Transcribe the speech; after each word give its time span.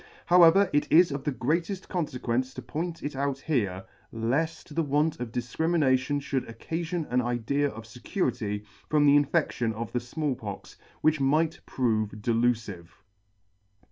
However, 0.25 0.67
it 0.73 0.91
is 0.91 1.11
of 1.11 1.25
the 1.25 1.31
greateft 1.31 1.87
confe 1.87 2.17
quence 2.19 2.55
to 2.55 2.61
point 2.63 3.03
it 3.03 3.15
out 3.15 3.37
here, 3.37 3.85
left 4.11 4.73
the 4.73 4.81
want 4.81 5.19
of 5.19 5.31
dif 5.31 5.45
crimination 5.55 6.19
fhould 6.19 6.51
occafton 6.51 7.05
an 7.11 7.21
idea 7.21 7.69
of 7.69 7.83
fecurity 7.83 8.65
from 8.89 9.05
the 9.05 9.15
infeHion 9.15 9.75
of 9.75 9.91
the 9.91 9.99
Small 9.99 10.33
Pox, 10.33 10.75
which 11.01 11.21
might 11.21 11.59
prove 11.67 12.09
delufive. 12.19 12.87